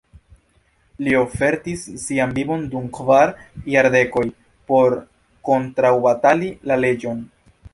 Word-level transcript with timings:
Li 1.07 1.11
ofertis 1.17 1.83
sian 2.03 2.33
vivon 2.39 2.63
dum 2.71 2.87
kvar 2.99 3.35
jardekoj 3.75 4.25
por 4.73 4.97
kontraŭbatali 5.51 6.51
la 6.73 6.81
leĝon. 6.87 7.23